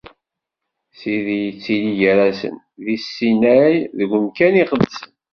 [0.97, 5.09] Sidi yettili gar-asen, di Sinay, deg umkan iqedsen.